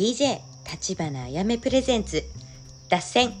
[0.00, 2.24] DJ 立花あやめプレゼンツ。
[2.88, 3.34] 脱線。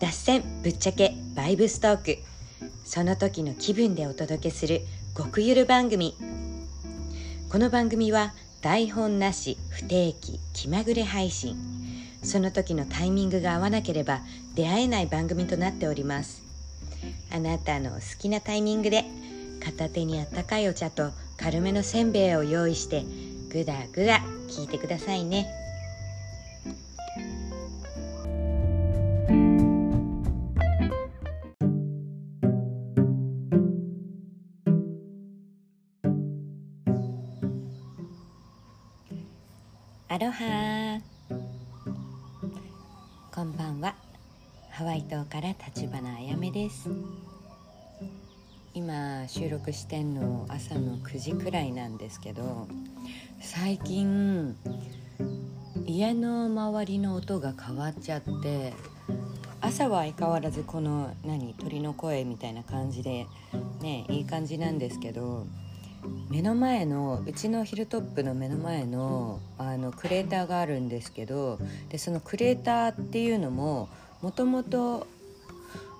[0.00, 2.18] 脱線ぶっちゃけバイブストーク。
[2.84, 4.80] その時の気分でお届けする
[5.16, 6.16] 極ゆる番組。
[7.48, 11.56] この番組は台本なし不定期気まぐれ配信。
[12.24, 14.22] その時のタイミングが合わなければ
[14.56, 16.42] 出会えない番組となっております。
[17.32, 19.04] あなたの好きなタイミングで
[19.64, 23.04] 片手にあったかいお茶と軽めのせんべいを用意して
[23.48, 25.46] ぐだぐだ聞いてくださいね。
[40.08, 41.00] アロハ。
[43.34, 43.94] こんばんは。
[44.70, 46.88] ハワイ島から立花あやめです。
[48.76, 52.68] 今収録してんの朝の9時くらいなんですけど
[53.40, 54.54] 最近
[55.86, 58.74] 家の周りの音が変わっちゃって
[59.62, 63.26] 朝は相変わらずこの何鳥の声みたいな感じで
[63.80, 65.46] ねいい感じなんですけど
[66.28, 73.88] 目の前のうちのヒルトップの目の前のあのクレーターがあるんですけどでそのクレーターっていうのも
[74.20, 75.06] もともと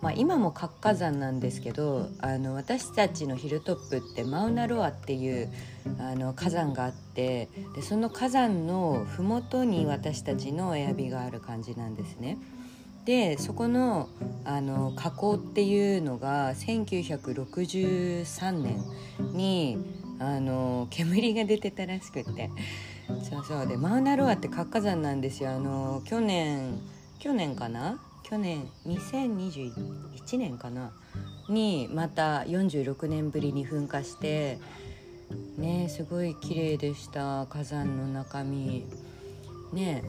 [0.06, 5.52] まあ、今も活火山なんですけどあの私たちのヒルトップってマウナロアっていう
[5.98, 12.38] あの火山があってでその火山の麓に私たちのエアビがある感じなんですね。
[13.04, 14.08] でそこの
[14.44, 18.80] あの火口っていうのが1963年
[19.32, 19.77] に
[20.20, 22.48] あの煙が出てたらしくて。
[23.28, 23.66] そうそう。
[23.66, 25.50] でマウナロアって活火山なんですよ。
[25.50, 26.78] あの去年
[27.18, 30.91] 去年かな去年2021年かな？
[31.48, 34.58] にまた46年ぶりに噴火して
[35.56, 37.46] ねすごい綺麗でした。
[37.46, 38.84] 火山の中身。
[39.72, 40.02] ね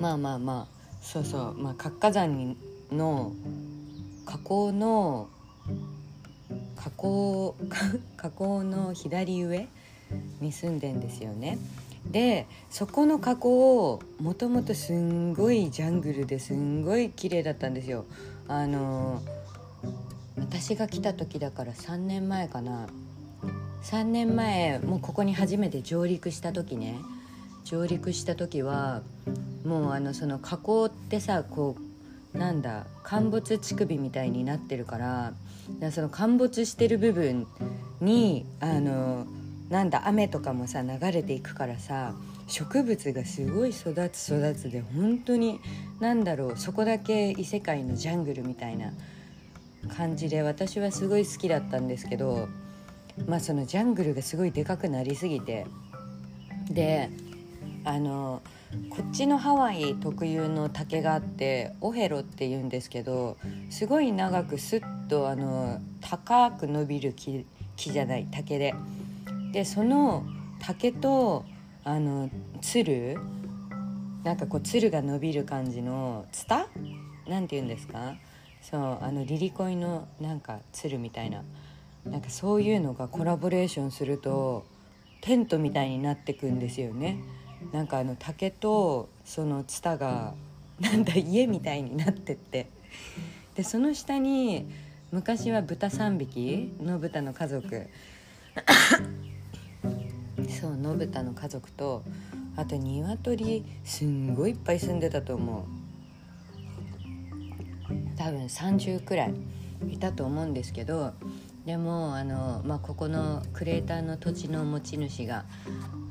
[0.00, 2.56] まあまあまあそうそうまあ活火山
[2.90, 3.32] の
[4.26, 5.28] 火口の
[6.76, 7.54] 火口
[8.16, 9.68] 火口の左上
[10.40, 11.58] に住んでんですよね。
[12.10, 18.04] でそこの河口をもともとすんごいジャングルですんごい綺麗だったんですよ。
[18.48, 19.22] あの
[20.36, 22.88] 私が来た時だから3年前かな。
[23.84, 26.96] 3年前もうここに初めて上陸した時ね。
[27.64, 29.02] 上陸した時は
[29.64, 31.76] もうあのその河口ってさこ
[32.34, 35.32] うなんだ陥没乳首みたいになってるから
[35.90, 37.46] その陥没してる部分
[38.00, 39.26] にあの
[39.72, 42.14] なんだ雨とかもさ流れていくからさ
[42.46, 45.60] 植物がすごい育つ育つで本当に
[45.98, 48.92] 何だろうそこだけ異世界のジャングルみたいな
[49.96, 52.48] 感じで私はすごい好きだったんですけど
[53.26, 55.66] まあそのジャングルがすごいでかくなりすぎて
[56.68, 57.08] で
[57.86, 58.42] あの
[58.90, 63.38] こっちのハワイ特有の竹があってオヘロっていうんですけど
[63.70, 67.46] すごい長くスッとあの高く伸びる木
[67.76, 68.74] 木じゃない竹で。
[69.52, 70.24] でその
[70.60, 71.44] 竹と
[71.84, 72.30] あの
[72.60, 73.18] つる
[74.24, 76.68] なんかこうつるが伸びる感じのツタ？
[77.26, 78.14] なんて言うんですか？
[78.60, 81.42] そうあのリリコイのなんかつるみたいな。
[82.04, 84.64] なんかそういうのがコラボレーションすると
[85.20, 87.18] テントみたいになってくんですよね。
[87.72, 90.34] なんかあの竹とそのツタが
[90.80, 92.68] なんだ家みたいになってって。
[93.54, 94.66] でその下に
[95.12, 97.88] 昔は豚3匹の豚の家族。
[100.62, 102.04] そう信太の家族と
[102.54, 105.64] あと鶏すんごいいっぱい住んでたと思う
[108.16, 109.34] 多分30くらい
[109.90, 111.14] いたと思うんですけど
[111.66, 115.46] でもあの、まあ、ここのクレーターの土地の持ち主が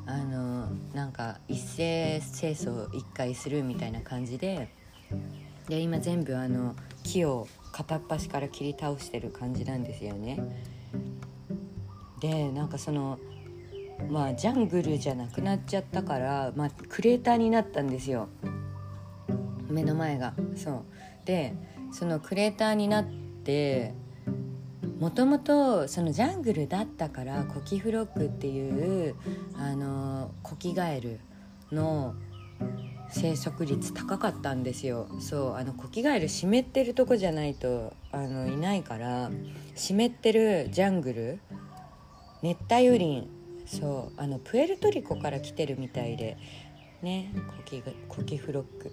[0.05, 4.67] あのなんか一斉清掃一回するみたいな感じで
[5.69, 10.37] で今全部あの木を片っ端から切り倒してる感じなんですよね。
[12.19, 13.17] でなんかその
[14.09, 18.29] まあジャングルじゃなくなっちゃったから、まあ、クレーターになったんですよ。
[19.69, 20.33] 目の前が。
[20.55, 20.83] そう。
[21.25, 21.53] で
[21.91, 23.93] そのクレーターになって
[24.99, 29.15] もともとそのジャングルだったからコキフロックっていう
[29.57, 31.19] あのコキガエル
[31.71, 32.15] の
[33.09, 35.07] 生息率高かったんですよ。
[35.19, 35.55] そう。
[35.55, 39.31] あのコキガエル湿ってるとこじゃないとあのいないから
[39.75, 41.39] 湿ってるジャングル
[42.41, 43.40] 熱帯雨林
[43.71, 46.37] そうあのプエルトリコから来てるみたいで
[47.01, 48.91] ねコキコキフロック。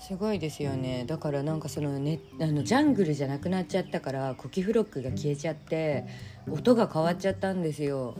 [0.00, 1.04] すごいですよね。
[1.06, 6.06] だからなんかそのねあのジャングルじゃなくなっちゃったからコキフロックが消えちゃって
[6.50, 8.14] 音が変わっちゃったんですよ。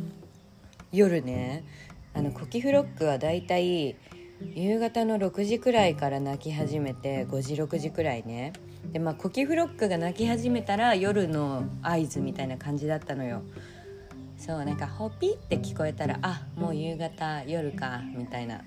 [0.92, 1.64] 夜ね。
[2.14, 3.96] あのコキフロックはだいたい
[4.54, 8.52] 夕方の6時くらいから泣き始めて5時6時くらいね。
[8.92, 13.42] でまあコキフロックが泣き始めたら夜の合図みたいな感じだったのよ。
[14.38, 18.62] そうなんかホピって聞こえたらあもう夕方夜かみたいな。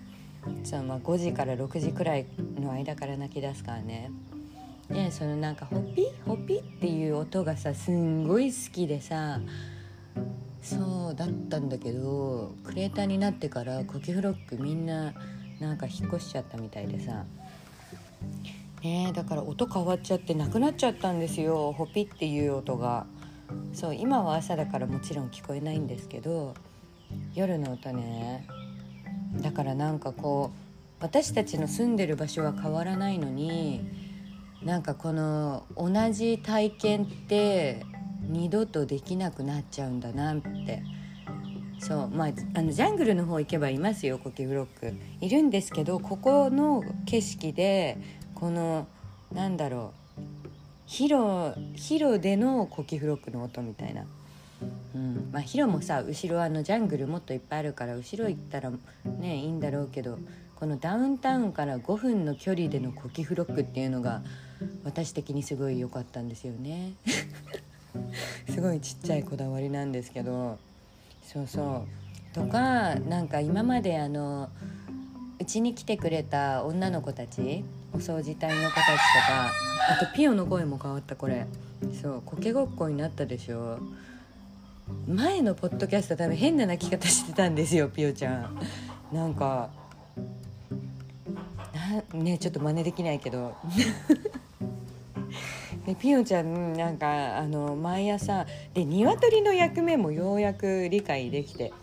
[0.63, 2.25] そうまあ5時から6時くらい
[2.59, 4.11] の間から泣き出すからね。
[4.89, 9.39] でそのなんかホピホピっていう音がさすんごい好きでさ
[10.61, 15.13] そうだったんだけどクレーターになってからコキフロックみんな
[15.59, 17.25] なんか引っ越しちゃったみたいでさ。
[18.83, 23.05] ねだから音変わっちゃってなくなっちゃったんですよホピっていう音が。
[23.73, 26.53] そう今は朝だからもちろん聞こえないんですけど
[27.35, 28.47] 夜の音ね
[29.41, 33.81] だからなんかこう私たちの住んでる場所は変わらないのに
[34.63, 37.85] なんかこの同じ体験って
[38.21, 40.83] 二度とできなくなっちゃうんだなって。
[41.81, 44.93] そうまああのジャングルの方行けばいますよコキフロック。
[45.19, 47.97] いるんですけどここの景色で
[48.35, 48.87] この
[49.33, 50.00] なんだろう
[50.91, 54.03] ヒロヒロでのコキフロックの音みたいな。
[54.93, 55.29] うん。
[55.31, 58.73] まあ、ヒロもさ後ろあのジャングルもっといっぱいあるから後ろ行ったら
[59.05, 60.19] ねいいんだろうけど
[60.57, 64.21] このダウンタウンから5分の距離でのコキフロックっていうのが
[64.83, 66.91] 私的にすごい良かったんですよね。
[68.53, 70.59] すごいちっちゃいこだわりなんですけど。
[71.23, 72.35] そうそう。
[72.35, 74.49] とかなんか今まであの
[75.41, 78.91] うちに来てくれた女の子たちお掃除隊の子たちと
[79.27, 79.51] か
[79.89, 81.47] あとピオの声も変わったこれ。
[81.99, 83.79] そうコケごっこになったでしょ。
[85.07, 88.59] 前のポッドキャスト多分変な泣き方してたんですよピオちゃん。
[89.11, 89.71] なんか
[91.73, 93.55] なねちょっと真似できないけど。
[95.87, 98.45] でピオちゃんなんかあの毎朝
[98.75, 101.73] で鶏の役目もようやく理解できて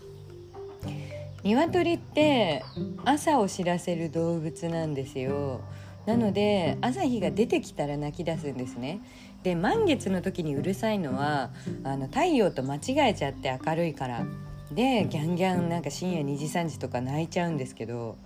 [1.54, 2.62] 鶏って
[3.04, 5.60] 朝を知らせる動物なんですよ。
[6.06, 9.00] なので朝日が出てきたら泣き出すんですね。
[9.42, 11.50] で満月の時にうるさいのは
[11.84, 14.26] あの太陽と間違えちゃって明るいから。
[14.70, 18.16] でギャンギャンなんか深夜2時3時とか泣いちゃうんですけど。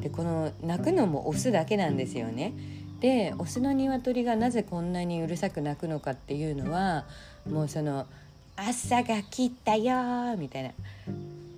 [0.00, 2.52] でこの泣くのもオスだけなんですよね。
[3.00, 7.04] でオスの鶏がなぜこんなにうるさく鳴くのかっていうのは
[7.50, 8.06] もうその
[8.56, 10.70] 「朝が来たよ」みたいな。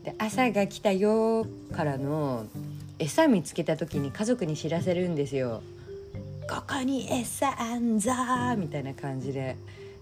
[0.05, 2.47] で「朝が来たよ」からの
[2.99, 5.63] 餌見つけた時に家族に知らせるんですよ。
[6.49, 8.11] ここに餌あんぞ
[8.59, 9.57] みたいな感じで。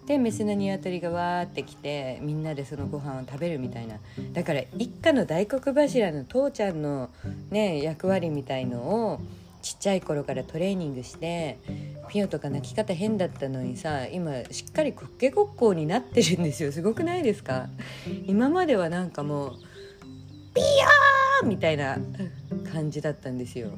[0.07, 3.99] でメスの鶏がわーって来てみんなでそのご飯を食べるみたいな。
[4.33, 7.09] だから一家の大黒柱の父ちゃんの
[7.53, 8.81] ね役割みたいの
[9.13, 9.21] を
[9.63, 11.59] ちっちゃい頃からトレーニングして
[12.09, 16.73] ピヨとか泣き方変だったのにさ今しっかりコッケごっこになってるんですよ。
[16.73, 17.69] すごくないですか？
[18.27, 19.55] 今まではなんかもう
[20.55, 21.99] ピヨーみたいな
[22.73, 23.71] 感じだったんですよ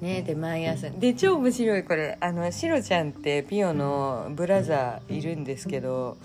[0.00, 6.16] ねで毎朝で超面白いこれあのシロちゃんってピヨのブラザーいるんですけど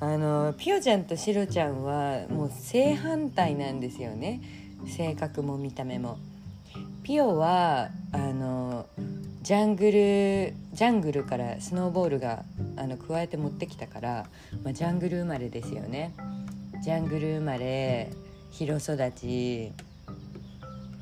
[0.00, 4.40] あのピヨちゃんとシロちゃんはもう正反対なんですよね
[4.86, 6.18] 性格も見た目も。
[7.02, 8.86] ピヨはあの
[9.42, 12.44] ジャングルジャングルからスノーボールが
[12.76, 14.26] あの加えて持ってきたから、
[14.62, 16.12] まあ、ジャングル生まれですよね。
[16.82, 18.10] ジャングル生まれ
[18.50, 19.72] 広育ち。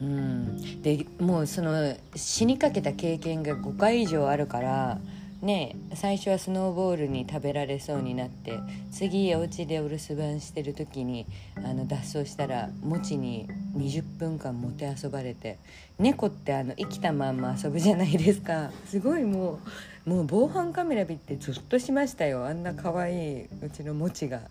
[0.00, 4.98] うん、でもうその死にかけた経験が5回以上あるから
[5.42, 8.58] ね最初はスノーボールに食べられそうになって
[8.90, 11.26] 次お家でお留守番してる時に
[11.56, 15.58] あの脱走したら餅に20分間もてあばれて
[15.98, 18.70] 猫ってあの生きたまんま遊ぶじゃないですか。
[18.86, 19.60] すごいも
[20.06, 22.46] うもう防犯カメラ見てゾッとしましたよ。
[22.46, 24.42] あんな可愛いうちの餅が。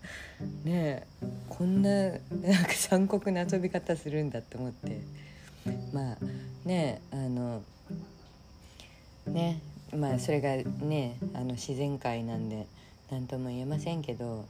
[0.64, 1.06] ね
[1.50, 2.20] こんななんか
[2.74, 5.00] 残酷な遊び方するんだって思って。
[5.94, 6.18] まあ
[6.66, 7.62] ねあの
[9.28, 9.62] ね
[9.94, 12.68] まあそれがねあの自然界なんで
[13.12, 14.46] 何とも言えませんけど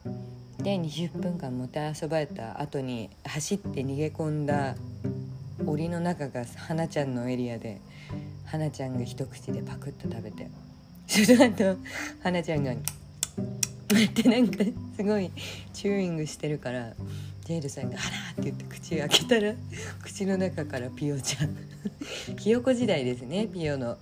[0.60, 4.76] で20分間もてあそばれた後に走って逃げ込んだ
[5.66, 7.82] 檻の中が花ちゃんのエリアで
[8.46, 10.50] 花ちゃんが一口でパクッと食べて
[11.08, 11.78] その後
[12.24, 14.64] 花ちゃんが「ってなんか
[14.96, 15.32] すごい
[15.74, 16.94] チューイングしてるから
[17.46, 19.54] ジェイルさんが「あら!」って言って口開けたら
[20.02, 21.56] 口の中からピオちゃん
[22.40, 23.98] ひよこ時代ですねピオの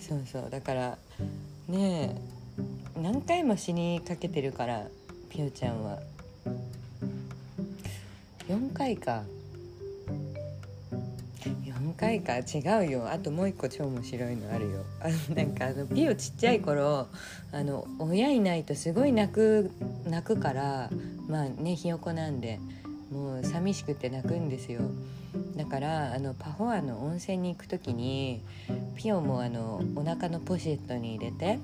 [0.00, 0.98] そうそうだから
[1.68, 2.36] ねえ
[3.00, 4.86] 何回も死にかけてるから
[5.28, 5.98] ピオちゃんは。
[8.48, 9.24] 4回か。
[11.64, 12.38] 4回か。
[12.38, 13.10] 違うよ。
[13.10, 14.84] あともう一個超面白いのあるよ。
[15.00, 17.08] あのなんかあのピオちっちゃい頃
[17.52, 19.70] あの親いないとすごい泣く
[20.06, 20.90] 泣くから
[21.28, 22.58] まあねひよこなんで。
[23.16, 24.82] もう寂しくて泣くんですよ
[25.56, 28.42] だからあのパフォアの温泉に行く時に
[28.94, 31.60] ピオもあのお腹のポシェットに入れて連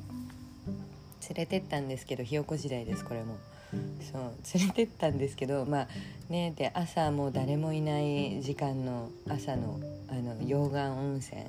[1.37, 3.37] れてったんですけどひよこ時代ですこれも。
[4.12, 5.88] そう連れてったんですけどまあ
[6.28, 9.80] ねで朝もう誰もいない時間の朝の
[10.11, 11.40] あの溶岩温泉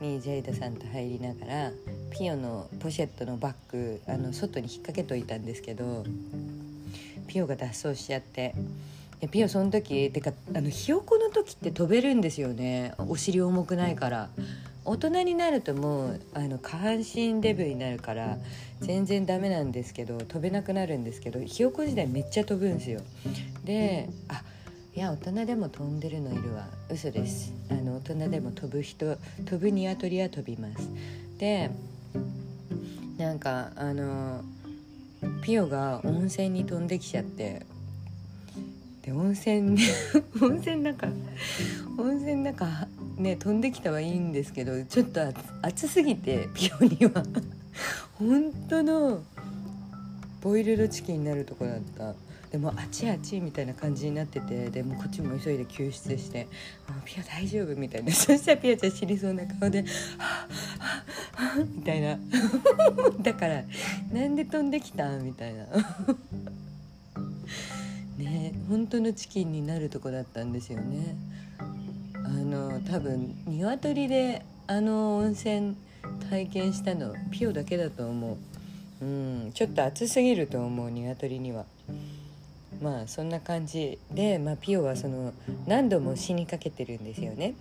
[0.00, 1.70] にジェイドさんと入りながら
[2.10, 6.04] ピオのポシェットのバッグあの外に引っ掛けといたんですけど
[7.26, 8.54] ピオが脱走しちゃって
[9.20, 12.94] でピオその時てかあのひよこの時って飛べるんですよね。
[12.98, 14.30] お尻重くないから。
[14.82, 18.38] 大人になるともうあの下半身デブになるから
[18.80, 23.02] 全然ダメなんですけど飛べなくなるんですけどひよこ時代めっちゃ飛ぶんですよ。
[23.64, 24.42] であ
[24.96, 26.66] いや大人でも飛んでるのいるわ。
[26.90, 27.52] 嘘です。
[27.70, 30.88] あの大人でも飛ぶ人飛ぶニワトリは飛びます。
[31.38, 31.70] で
[33.18, 34.42] なんかあの
[35.42, 37.66] ピオが温泉に飛んできちゃって
[39.02, 39.78] で温泉
[40.42, 40.94] 温泉なん。
[40.94, 41.08] か
[41.98, 45.20] 温泉なんかね飛んできたはいいんですけどちょっと
[45.62, 47.22] 暑すぎてピオには。
[48.18, 49.22] 本当の
[50.42, 52.14] ボイルドチキンになるとこだった。
[52.50, 56.48] でもあちあちみたいな感じになっててでもこっちも急いで救出して
[57.06, 58.10] 「ピオ大丈夫?」みたいな。
[58.12, 59.82] そしたらピオちゃん死にそうな顔で
[60.18, 60.48] 「は
[61.38, 62.18] あはあみたいな。
[63.22, 63.62] だから
[64.12, 65.64] 「なんで飛んできた?」みたいな
[68.40, 71.16] ね本当のチキンになるとこだったんですよね。
[72.14, 75.76] あの多分鶏であの温泉
[76.30, 78.38] 体験したのピオだけだと思
[79.00, 79.04] う。
[79.04, 79.08] う
[79.48, 81.64] んちょっと暑すぎると思う鶏には。
[82.80, 85.34] まあそんな感じで、まあ、ピオはその
[85.66, 87.54] 何度も死にかけてるんですよね。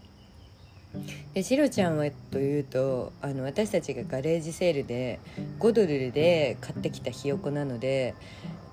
[1.33, 5.19] でシロちゃんはというとあの私たちがガレージセールで
[5.59, 8.15] 5ドルで買ってきたひよこなので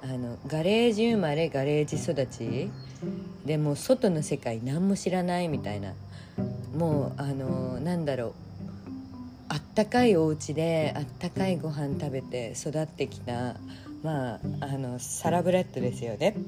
[0.02, 2.70] あのガレージ生まれガレージ育ち。
[3.44, 5.94] でも外の世界何も知らないみたいな。
[6.76, 8.34] もうあのなんだろう。
[9.48, 13.56] あったかいお家であったかいご飯食べて育ってきた。
[14.02, 16.34] まああのサラブレッドですよね。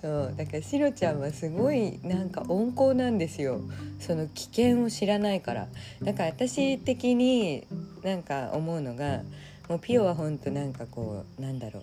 [0.00, 0.34] そう。
[0.36, 3.60] だからシロちゃんはすごいなんか温厚なんですよ。
[3.98, 5.68] その危険を知らないから。
[6.02, 7.66] だから私的に
[8.02, 9.22] なんか思うのが
[9.68, 11.82] もうピオはほんとなんかこうなんだろう。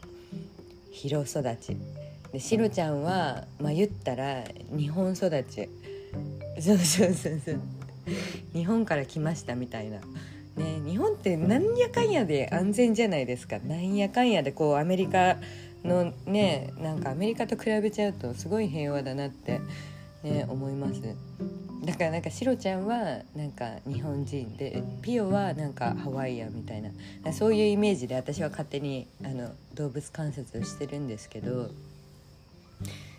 [0.91, 1.77] 広育ち。
[2.31, 4.43] でシロちゃんはまあ言ったら
[4.75, 5.69] 日本育ち。
[6.59, 7.61] そうそうそうそう。
[8.53, 9.99] 日本から来ましたみたいな。
[10.55, 13.59] ね、日本ってなんやかんやで安全じゃないですか。
[13.59, 15.37] なんやかんやでこうアメリカ
[15.83, 19.59] のねなんかアメリカと比べちゃうとすごい平和だなって、
[20.23, 21.01] ね、思います。
[21.85, 26.89] だからなんかシロちゃんはなんか日本人でピオはなんかハワイアンみたいな。
[27.31, 31.69] そういうイメージで私は勝手にあの動物観察をしてるんですけど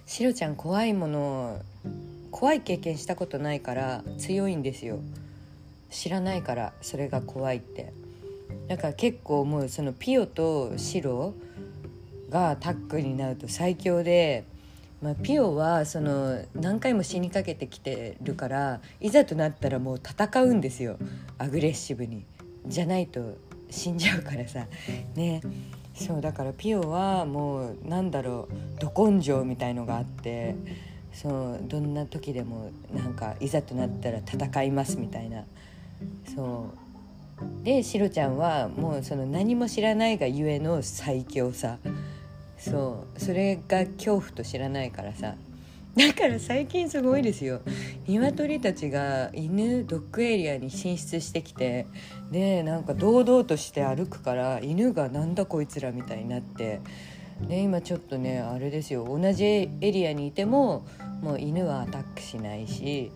[0.05, 1.61] シロちゃん怖いもの
[2.31, 4.99] 怖い経験したことないから強いんですよ。
[5.91, 7.93] 知らないからそれが怖いって。
[8.69, 11.35] だから結構もうそのピオとシロ
[12.31, 14.45] がタッグになると最強で
[15.03, 20.97] まあ、ピオはその何回も死にかけてきてるからいざとなったらもう戦うんですよ。
[21.39, 22.25] アグレッシブに。
[22.67, 23.37] じゃないと
[23.71, 24.67] 死んじゃうからさ。
[25.15, 25.43] ね。
[25.95, 28.81] そうだからピオはもうなんだろう。
[28.81, 30.55] ど根性みたいのがあって
[31.13, 35.45] そうどんな時でもなんかいざとなったら戦いますみたいな。
[36.35, 37.65] そう。
[37.65, 41.79] でシロちゃんはもうその何も知らないがゆえの最強さ。
[42.71, 43.21] そう。
[43.21, 45.35] それが恐怖と知らないからさ。
[45.97, 47.63] だから最近すごいですよ。
[48.07, 51.87] 鶏たちが犬ドッグエリアに進出してきて
[52.31, 56.81] でなんか堂々として歩くから犬がなんだこいつらみたいになって。
[57.49, 59.05] で今ちょっとねあれですよ。
[59.07, 60.87] 同じエリアにいても
[61.23, 63.13] もう犬はアタックしないし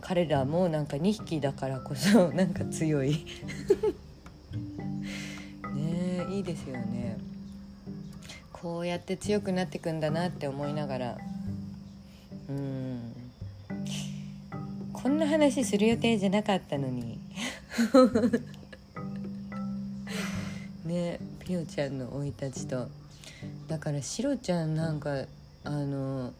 [0.00, 3.26] 彼らもなんか2匹だからこそ なんか強い。
[5.74, 7.18] ねいいですよね。
[8.62, 11.18] こうやって強くなっていくんだなって思いながら。
[12.48, 13.12] うん。
[14.92, 17.18] こんな話する予定じゃなかったのに。
[20.86, 22.88] ねピオちゃんの生い立ちと。
[23.68, 25.26] だからシロちゃんなんか
[25.64, 26.32] あの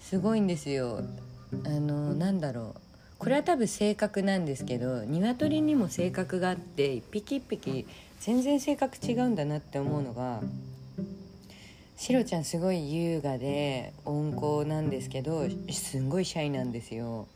[0.00, 1.02] すごいんですよ。
[1.64, 2.80] あのなんだろう。
[3.18, 7.86] これは多分性格なんですけど鶏にも性格があって一匹一匹
[8.20, 10.40] 全然性格違うんだなって思うのが
[11.98, 17.26] シロちゃんすごい優雅で温厚なんですけどすんごいシャイなんですよ。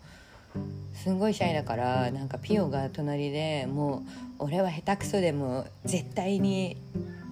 [0.95, 4.05] すんごいシャイだからなんかピオが隣でも
[4.39, 6.77] う俺は下手くそでも絶対に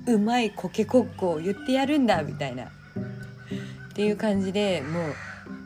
[0.08, 2.64] うまいコケコッコを言ってやるんだみたいな。
[2.64, 2.68] っ
[3.94, 5.14] ていう感じでもう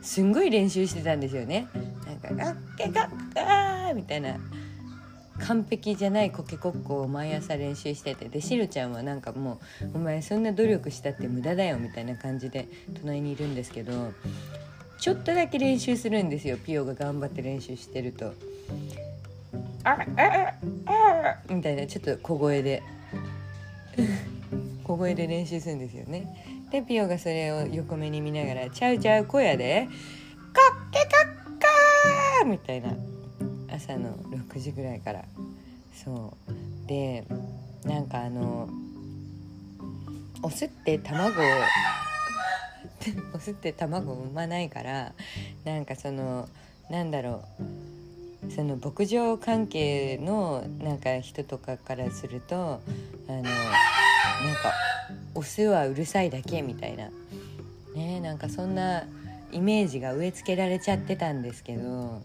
[0.02, 1.66] すんごい練習してたんですよね。
[2.04, 4.36] なんか「あっけかっかー」みたいな。
[5.40, 12.68] 完璧じゃないコケコッコを毎朝練習しててでしるちゃんはなんかもう「お前そんな努力したって無駄だよ」みたいな感じで
[13.00, 14.12] 隣にいるんですけど
[14.98, 18.32] ちょっとだけ練習するんですよピオが頑張って練習してると。
[19.86, 20.54] ああ
[20.86, 22.82] あみたいなちょっと小声で
[24.82, 26.64] 小声で練習するんですよね。
[26.70, 29.88] でピオがそれを横目に見ながら「ちゃうちゃう小屋で
[30.52, 32.94] カッケカッカー!」みたいな
[33.74, 35.24] 朝の6時ぐらいから。
[35.94, 36.88] そう。
[36.88, 37.24] で
[37.84, 38.68] なんかあの
[40.42, 41.44] オスって卵を
[43.34, 45.12] オスって卵を産まないから
[45.64, 46.48] なんかその
[46.90, 48.52] なんだろう。
[48.54, 52.56] その牧場関係のなんか人とかからすると
[53.26, 53.50] あのなんか
[55.34, 57.08] オスはうるさいだけみたいな。
[57.94, 59.04] ねなんかそんな
[59.50, 62.22] イメージが植え付けられちゃってたんですけど。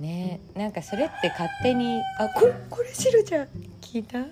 [0.00, 0.40] ね。
[0.54, 3.48] なんかそれって勝手にあここれシロちゃん
[3.80, 4.22] 聞いた？
[4.22, 4.28] こ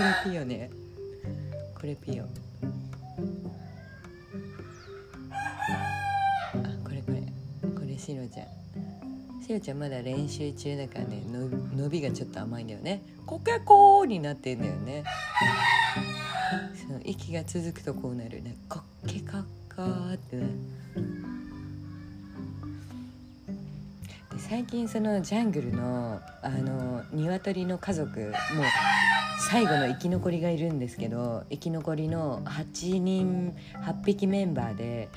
[0.00, 0.70] れピヨね。
[1.74, 2.24] これピヨ。
[5.32, 5.36] あ
[6.82, 7.22] これこれ。
[7.70, 8.46] これシロちゃん。
[9.46, 11.22] しおちゃんまだ練習中だからね
[11.76, 13.02] 伸びがちょっと甘いんだよね。
[13.26, 15.04] コケコーになってんだよね。
[16.74, 18.56] その息が続くとこうなるね。
[18.68, 20.36] コッケカッカーって。
[20.36, 20.44] ね
[24.34, 28.32] で最近そのジャングルのあの鶏の家族もう
[29.48, 33.54] 最後の生き残りがいるんですけど生き残りの8人
[33.84, 35.08] 8匹メンバーで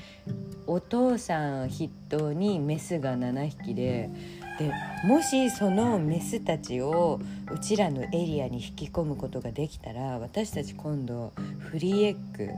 [0.66, 4.10] お父さん筆頭にメスが7匹で
[4.58, 4.72] で
[5.04, 7.20] もしそのメスたちを
[7.52, 12.50] うちらのエリアに引き込むことができたら私たち今度フリーエッグ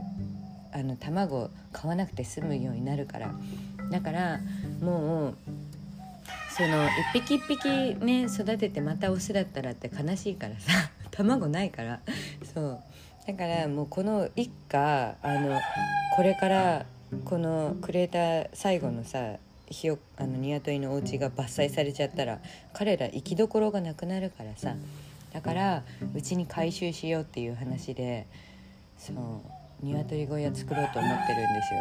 [0.73, 3.31] あの卵買わなくて済むようになるから。
[3.91, 4.39] だから
[4.81, 5.37] もう
[6.55, 11.99] その一匹一匹ね育ててまたオスだったらって悲しいからさ 卵ないから。
[12.53, 12.79] そう。
[13.27, 15.59] だからもうこの一家あの
[16.15, 16.85] これから
[17.25, 19.35] このクレーター最後のさ
[19.69, 22.39] ひよあのニワトリのお家が伐採されちゃったら
[22.73, 24.75] 彼ら生きどころがなくなるからさ。
[25.33, 28.25] だからうちに回収しようっていう話で
[28.97, 29.15] そう。
[29.81, 31.79] ニワトリ小屋作ろうと思ってるんですよ。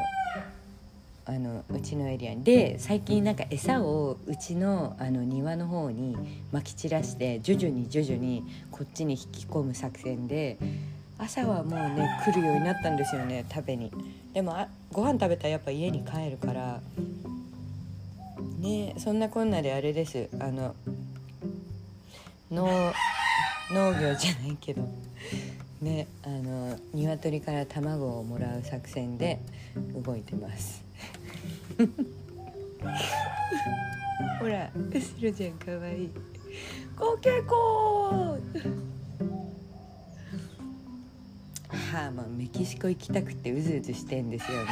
[1.26, 2.42] あのうちのエリアに。
[2.42, 6.16] で最近なんか餌をうちのあの庭の方に
[6.50, 10.58] まき散らして徐々に徐々にこっちに引き込む作戦で
[11.18, 13.92] 朝はもうね来るようになったんですよね食べに。
[14.32, 16.80] でもあご飯食べたらやっぱ家に帰るから
[18.58, 20.28] ねそんなこんなであれです。
[20.40, 20.74] あの
[22.50, 22.66] 農
[23.70, 24.82] 農業じゃないけど
[25.80, 29.40] ねあの鶏から卵をもらう作戦で
[30.04, 30.84] 動いてます。
[34.38, 36.10] ほらしろちゃんかわいい。
[36.96, 38.38] コケコ
[41.92, 44.70] はあもうメキシコ行きたくてうずうずしてんですよね。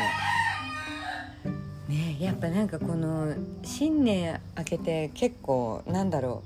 [1.89, 6.43] ねやっぱなんかこの新年明けて結構なんだろ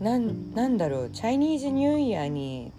[0.00, 0.04] う。
[0.04, 1.10] なんなんだろう。
[1.10, 2.72] チャイニーズニューイヤーに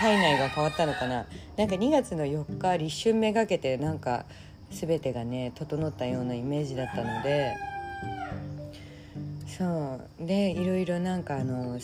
[0.00, 1.26] 体内が変わったのかな？
[1.56, 4.24] なんか2月の4日立春めがけてなんか
[4.70, 7.56] 全てがね整ったようなイメージだったので。
[9.46, 10.24] そう。
[10.24, 11.78] でいろいろなんかあの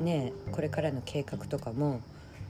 [0.00, 2.00] ねこれからの計画とかも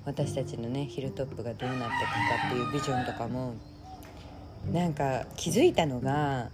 [0.06, 3.54] 私たちのねヒルトップがどうなっていくかっていうビジョンとかも
[4.72, 6.48] なんか気づいたのが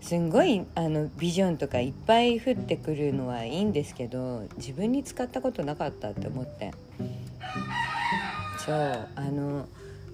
[0.00, 6.72] すんごいあのビジョンとかいっぱい降ってくるのはいいんですけど自分に使ったことなかったって思って。
[8.64, 9.68] そうあの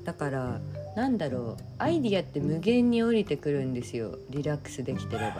[0.05, 0.61] だから
[0.97, 4.19] なんだろうアイディアって無限に降りてくるんですよ。
[4.31, 5.37] リラックスできてれば。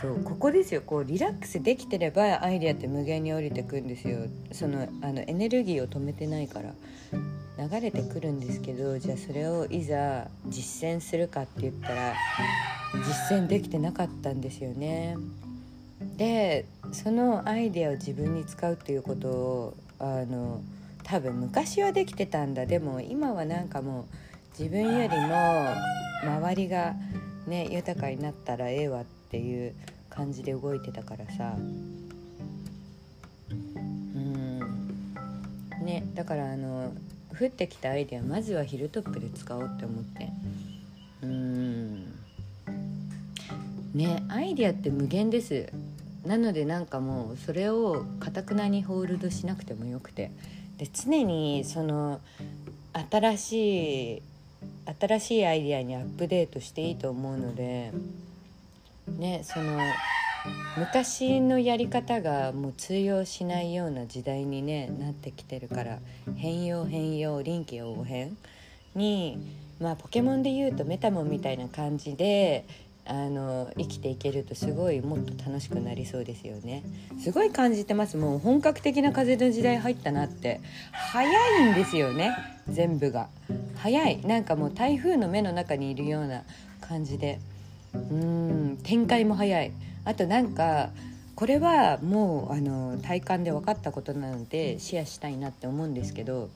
[0.00, 0.82] そうここですよ。
[0.82, 4.26] こうリラックスできてればアイディアって無限に降りてくるんですよ。
[4.52, 6.74] そのあのエネルギーを止めてないから。
[7.68, 12.14] 流れてくるんですけどじゃあそれをいざ実践するかって言ったら
[12.94, 15.18] 実践できてなかったんですよね。
[16.16, 20.62] でそのアイデアを自分に使うっていうことをあの
[21.04, 22.66] 多分昔はできてたんだ。
[22.66, 24.04] でも今はなんかもう
[24.58, 25.74] 自分よりも
[26.22, 26.94] 周りが
[27.46, 29.74] ね豊かになったらええわっていう
[30.08, 31.54] 感じで動いてたからさ。
[33.48, 33.52] う
[34.18, 34.58] ん。
[35.84, 36.92] ねだからあの
[37.38, 40.28] 降ってきたアイデアまずはヒルトップで使おうって思って。
[41.22, 42.06] うん。
[43.94, 45.68] ねアイデアって無限です。
[46.24, 50.30] なのでなんかもうそれをかたくなにホールドしなくてもよくて。
[50.80, 52.22] で常にその
[53.10, 54.22] 新しい
[54.98, 57.92] 新しいアイディアにアップデートしていいと思うので
[59.18, 59.78] ねその
[60.78, 65.98] 昔のやり方がもう通用しないような時代に、ね、なってきてるから
[66.36, 68.38] 変容変容臨機応変
[68.94, 69.38] に、
[69.80, 72.64] まあ、ポケモンでいうとメタモンみたいな感じで
[73.06, 76.82] あの生きていけるとすごいもっと楽しくなりそうですよね。
[77.22, 78.16] すごい感じてます。
[78.16, 80.60] もう本格的な風の時代入ったなって。
[80.92, 81.28] 早
[81.68, 82.32] いんですよね。
[82.68, 83.28] 全部が。
[83.76, 84.24] 早い。
[84.26, 86.42] なんかもう台風の目の中にいるような
[86.80, 87.40] 感じで。
[87.94, 88.78] うん。
[88.82, 89.72] 展開も早い。
[90.04, 90.90] あとなんか
[91.34, 96.50] これはもうあの体感で分かったことなのでシェアしたいなって思うんですけど。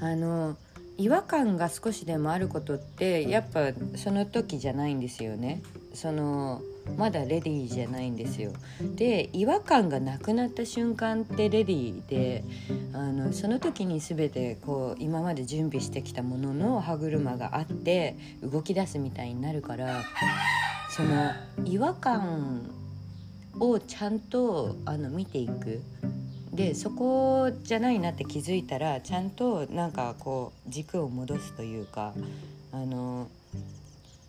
[0.00, 0.56] あの
[0.98, 5.62] 違和感が少しでもあることってやっぱその時じゃないんですよね。
[5.94, 6.60] その
[6.96, 8.52] まだレディーじゃないんですよ。
[8.96, 12.44] で違和感がなくなった瞬間ってレディーで
[12.92, 20.02] あのその時に全てこう今まで準備してきたものの歯車があって動き出すみたいになるから
[20.90, 21.30] その
[21.64, 22.70] 違和感
[23.60, 25.80] をちゃんとあの見ていく
[26.58, 32.14] でそこじゃないなって気づいたらちゃんとなんかこう軸を戻すというか
[32.72, 33.28] あの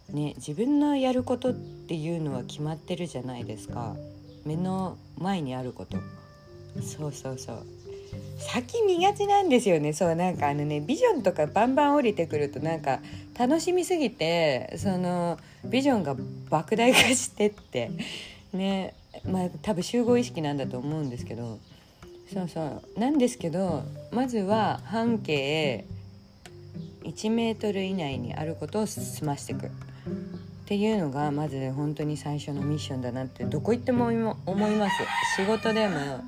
[0.10, 3.96] ね自分のやることっていうのは決まってるじゃないですか。
[4.46, 5.98] 目の前にあること。
[6.84, 7.65] そうそうそう。
[8.38, 9.94] 先見がちなんですよね。
[9.94, 13.00] そうなんかあのねビジョンとかバンバン降りてくるとなんか
[13.39, 17.89] 楽しみすぎてそのビジョンが莫大化してって。
[18.54, 18.94] ね。
[19.26, 21.58] まあ多分集合意識なんだと思うんですけど
[22.32, 23.00] そうそう。
[23.00, 25.86] なんですけどまずは半径
[27.04, 29.65] 1メートル以内にあることを済ましていく。
[29.68, 29.70] っ
[30.70, 34.06] ていうのがまず本当に最初のミッションだなってどこ行っても
[34.46, 34.96] 思います。
[35.36, 36.24] 仕事でも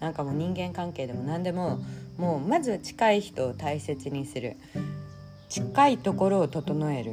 [0.00, 1.78] なんかもう人間関係でも何でも
[2.18, 4.56] もうまず近い人を大切にする。
[5.48, 7.12] 近いところを整える。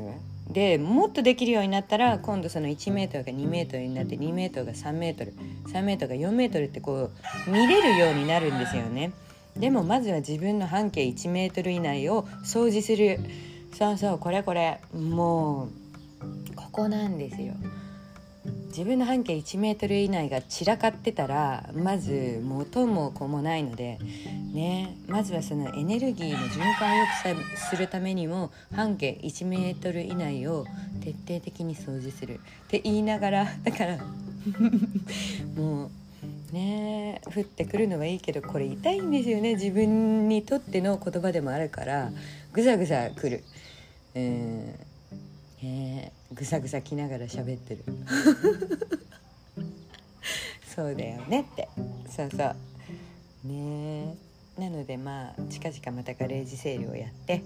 [0.49, 7.09] でもっとできるようになったら今度その 1m が 2m になって 2m が 3m3m が 4m ってこ
[7.47, 9.13] う見れるようになるんですよね。
[9.57, 13.19] でもまずは自分の半径 1m 以内を掃除する。
[13.73, 14.79] そうそうこれこれ。
[14.93, 17.53] もうここなんですよ。
[18.75, 23.99] 自分の半径1メートル以内が散らかってたらまず元も子もないので
[24.51, 30.65] ねまずはそのエネルギーの循環を良くするためにも半径1メートル以内を
[31.01, 32.39] 徹底的に掃除する。
[32.65, 33.97] って言いながらだから
[35.55, 35.91] も
[36.51, 39.53] うね降ってくるのはいいけどこれ痛いんですよね。
[39.53, 42.11] 自分にとっての言葉でもあるから
[42.51, 43.43] ぐざぐざくる。
[44.15, 44.93] えー
[45.65, 47.83] えー、ぐさぐさきながら喋ってる。
[50.75, 51.69] そうだよねって。
[52.09, 52.55] そうそう。
[53.47, 54.15] ね
[54.57, 54.61] え。
[54.61, 57.43] なのでまあ近々またガレージセールをやって。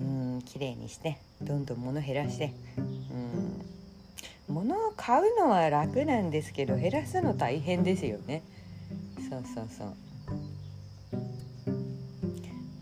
[0.00, 1.18] うん綺麗にして。
[1.42, 2.52] どんどん物減らして。
[2.78, 4.54] うん。
[4.54, 8.42] 物を買うのは楽なんですけど減らすの大変ですよね。
[9.28, 9.94] そうそうそう。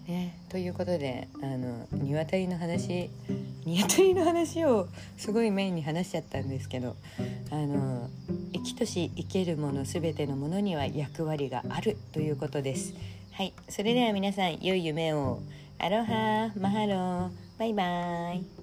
[0.08, 3.10] ねということであの鶏の話
[3.68, 6.96] ニワトリの話をすごいメインに話しちゃったんですけど
[7.50, 8.08] あの
[8.54, 12.94] 生きとし生けるもの全てのものには役割があるということです。
[13.32, 15.40] はいそれでは皆さん良い夢を。
[15.78, 17.30] アロハマハロー。
[17.58, 18.57] バイバイ。